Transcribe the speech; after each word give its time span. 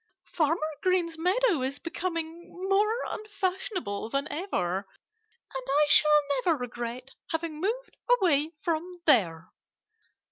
"Farmer 0.25 0.73
Green's 0.81 1.15
meadow 1.15 1.61
is 1.61 1.77
becoming 1.77 2.49
more 2.67 3.05
unfashionable 3.11 4.09
than 4.09 4.27
ever. 4.31 4.87
And 5.53 5.63
I 5.69 5.85
shall 5.89 6.21
never 6.43 6.57
regret 6.57 7.11
having 7.29 7.61
moved 7.61 7.95
away 8.09 8.55
from 8.63 8.93
there." 9.05 9.51